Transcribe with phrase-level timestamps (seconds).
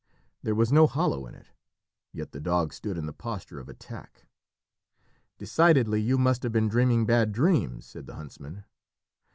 [0.41, 1.49] There was no hollow in it;
[2.11, 4.25] yet the dog stood in the posture of attack.
[5.37, 8.63] "Decidedly you must have been dreaming bad dreams," said the huntsman.